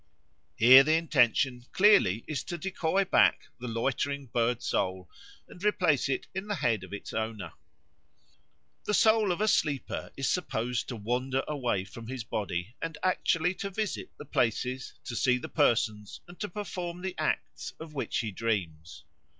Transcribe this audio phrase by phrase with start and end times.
[0.55, 5.07] Here the intention clearly is to decoy back the loitering bird soul
[5.47, 7.53] and replace it in the head of its owner.
[8.85, 13.53] The soul of a sleeper is supposed to wander away from his body and actually
[13.61, 18.17] to visit the places, to see the persons, and to perform the acts of which
[18.21, 19.03] he dreams.